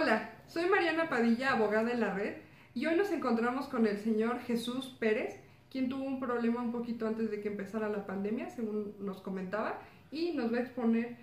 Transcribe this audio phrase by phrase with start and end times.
[0.00, 2.36] Hola, soy Mariana Padilla, abogada en la red,
[2.74, 5.38] y hoy nos encontramos con el señor Jesús Pérez,
[5.70, 9.78] quien tuvo un problema un poquito antes de que empezara la pandemia, según nos comentaba,
[10.10, 11.16] y nos va a exponer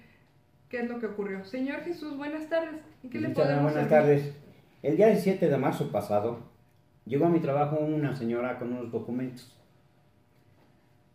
[0.70, 1.44] qué es lo que ocurrió.
[1.44, 2.82] Señor Jesús, buenas tardes.
[3.04, 4.36] ¿En qué le podemos Buenas tardes.
[4.84, 6.42] El día 17 de marzo pasado
[7.06, 9.58] llegó a mi trabajo una señora con unos documentos.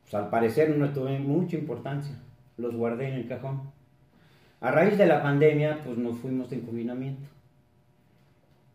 [0.02, 2.16] Pues, al parecer no tuve mucha importancia.
[2.56, 3.70] Los guardé en el cajón.
[4.60, 7.28] A raíz de la pandemia, pues nos fuimos en confinamiento.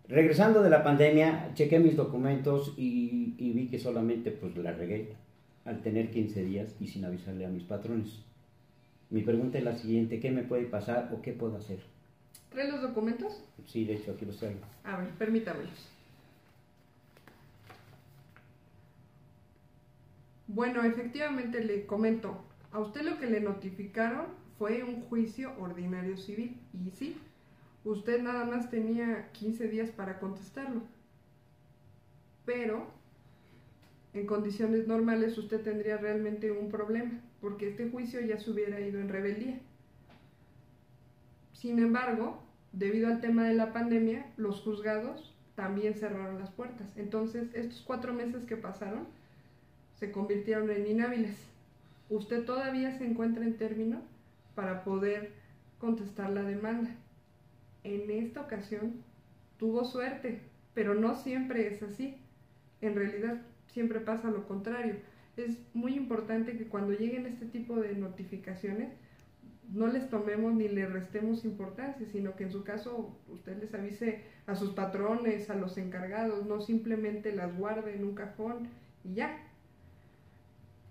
[0.10, 5.16] Regresando de la pandemia, chequé mis documentos y, vi que solamente pues la regué
[5.66, 8.24] al tener 15 días y sin avisarle a mis patrones.
[9.10, 11.80] Mi pregunta es la siguiente, ¿qué me puede pasar o qué puedo hacer?
[12.50, 13.44] ¿Trae los documentos?
[13.66, 14.62] Sí, de hecho, aquí los traigo.
[14.86, 15.90] A ver, permítamelos.
[20.48, 26.56] Bueno, efectivamente le comento, a usted lo que le notificaron fue un juicio ordinario civil
[26.74, 27.18] y sí,
[27.92, 30.82] usted nada más tenía 15 días para contestarlo.
[32.46, 32.88] Pero
[34.14, 39.00] en condiciones normales usted tendría realmente un problema, porque este juicio ya se hubiera ido
[39.00, 39.60] en rebeldía.
[41.54, 46.88] Sin embargo, debido al tema de la pandemia, los juzgados también cerraron las puertas.
[46.98, 49.08] Entonces, estos cuatro meses que pasaron
[49.96, 51.38] se convirtieron en inhábiles.
[52.10, 54.02] Usted todavía se encuentra en término
[54.56, 55.32] para poder
[55.80, 56.92] contestar la demanda
[57.96, 59.04] en esta ocasión
[59.58, 60.42] tuvo suerte,
[60.74, 62.18] pero no siempre es así.
[62.82, 64.96] En realidad siempre pasa lo contrario.
[65.36, 68.94] Es muy importante que cuando lleguen este tipo de notificaciones
[69.72, 74.24] no les tomemos ni le restemos importancia, sino que en su caso usted les avise
[74.46, 78.70] a sus patrones, a los encargados, no simplemente las guarde en un cajón
[79.04, 79.44] y ya.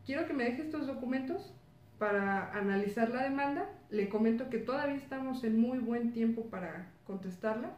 [0.04, 1.54] Quiero que me deje estos documentos
[1.98, 3.68] para analizar la demanda.
[3.90, 7.70] Le comento que todavía estamos en muy buen tiempo para contestarla,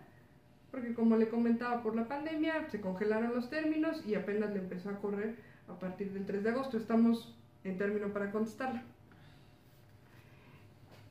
[0.70, 4.90] porque como le comentaba, por la pandemia se congelaron los términos y apenas le empezó
[4.90, 5.36] a correr
[5.68, 6.76] a partir del 3 de agosto.
[6.76, 8.82] Estamos en término para contestarla.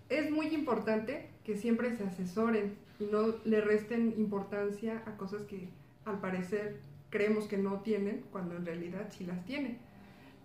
[0.10, 5.70] Es muy importante que siempre se asesoren y no le resten importancia a cosas que
[6.06, 6.80] al parecer
[7.10, 9.78] creemos que no tienen, cuando en realidad sí las tienen.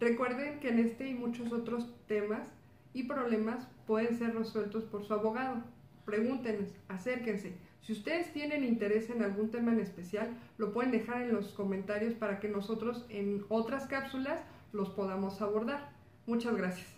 [0.00, 2.48] Recuerden que en este y muchos otros temas
[2.94, 5.62] y problemas pueden ser resueltos por su abogado.
[6.04, 7.56] Pregúntenos, acérquense.
[7.80, 12.14] Si ustedes tienen interés en algún tema en especial, lo pueden dejar en los comentarios
[12.14, 14.40] para que nosotros en otras cápsulas
[14.72, 15.90] los podamos abordar.
[16.26, 16.88] Muchas gracias.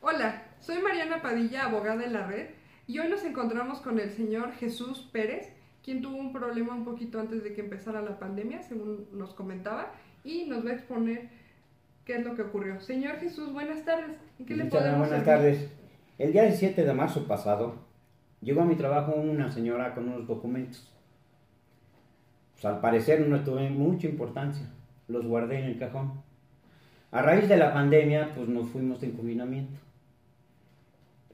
[0.00, 2.50] Hola, soy Mariana Padilla, abogada en la red,
[2.86, 5.52] y hoy nos encontramos con el señor Jesús Pérez,
[5.82, 9.92] quien tuvo un problema un poquito antes de que empezara la pandemia, según nos comentaba,
[10.24, 11.30] y nos va a exponer
[12.04, 12.80] qué es lo que ocurrió.
[12.80, 14.16] Señor Jesús, buenas tardes.
[14.38, 15.68] ¿En qué le podemos Buenas tardes.
[16.18, 17.74] El día 17 de marzo pasado
[18.40, 20.92] llegó a mi trabajo una señora con unos documentos.
[22.62, 24.66] Pues, al parecer no tuve mucha importancia.
[25.08, 26.12] Los guardé en el cajón.
[27.10, 29.78] A raíz de la pandemia, pues nos fuimos en confinamiento.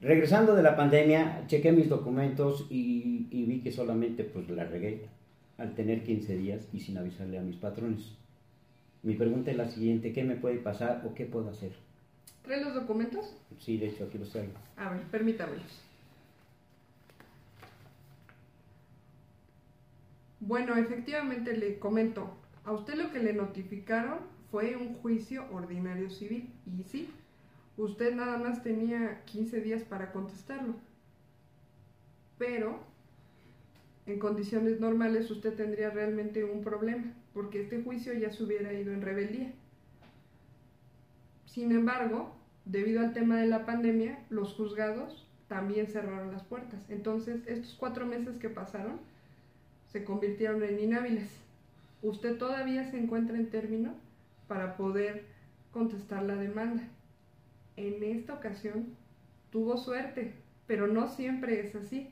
[0.01, 5.07] Regresando de la pandemia, chequé mis documentos y, vi que solamente pues la regué
[5.57, 8.17] al tener 15 días y sin avisarle a mis patrones.
[9.01, 11.71] Mi pregunta es la siguiente, ¿qué me puede pasar o qué puedo hacer?
[12.43, 13.33] ¿Trae los documentos?
[13.59, 14.53] Sí, de hecho, aquí los traigo.
[14.75, 15.81] A ver, permítamelos.
[20.41, 22.29] Bueno, efectivamente le comento,
[22.65, 24.19] a usted lo que le notificaron
[24.51, 27.09] fue un juicio ordinario civil y sí,
[27.77, 30.75] usted nada más tenía 15 días para contestarlo.
[32.37, 32.79] Pero
[34.05, 38.93] en condiciones normales usted tendría realmente un problema, porque este juicio ya se hubiera ido
[38.93, 39.51] en rebeldía.
[41.45, 42.35] Sin embargo,
[42.65, 46.85] debido al tema de la pandemia, los juzgados también cerraron las puertas.
[46.89, 48.99] Entonces, estos cuatro meses que pasaron
[49.87, 51.29] se convirtieron en inhábiles.
[52.01, 53.93] Usted todavía se encuentra en término
[54.47, 55.25] para poder
[55.71, 56.83] contestar la demanda
[57.79, 58.87] en esta ocasión
[59.51, 60.33] tuvo suerte,
[60.67, 62.09] pero no siempre es así.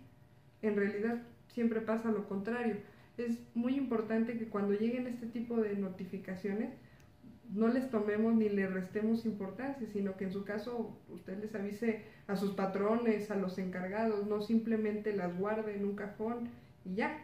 [0.62, 2.78] En realidad siempre pasa lo contrario.
[3.18, 6.74] Es muy importante que cuando lleguen este tipo de notificaciones
[7.50, 12.04] no les tomemos ni le restemos importancia, sino que en su caso usted les avise
[12.28, 16.50] a sus patrones, a los encargados, no simplemente las guarde en un cajón
[16.86, 17.18] y ya.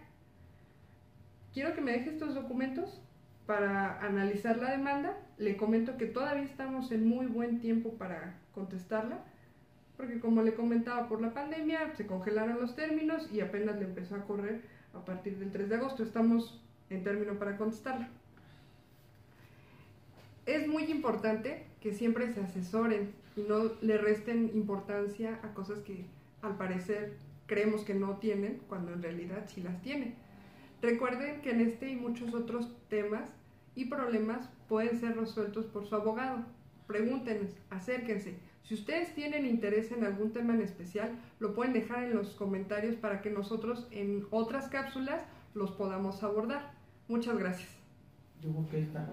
[1.54, 3.02] Quiero que me deje estos documentos
[3.46, 9.20] para analizar la demanda, le comento que todavía estamos en muy buen tiempo para contestarla,
[9.98, 14.16] porque como le comentaba, por la pandemia se congelaron los términos y apenas le empezó
[14.16, 14.62] a correr
[14.94, 16.04] a partir del 3 de agosto.
[16.04, 18.10] Estamos en término para contestarla.
[20.46, 26.06] Es muy importante que siempre se asesoren y no le resten importancia a cosas que
[26.42, 27.14] al parecer
[27.46, 30.16] creemos que no tienen, cuando en realidad sí las tienen.
[30.82, 33.30] Recuerden que en este y muchos otros temas
[33.76, 36.44] y problemas pueden ser resueltos por su abogado.
[36.88, 38.36] Pregúntenos, acérquense.
[38.64, 42.96] Si ustedes tienen interés en algún tema en especial, lo pueden dejar en los comentarios
[42.96, 45.24] para que nosotros en otras cápsulas
[45.54, 46.72] los podamos abordar.
[47.10, 47.70] Muchas gracias.
[48.42, 49.06] Yo creo que está.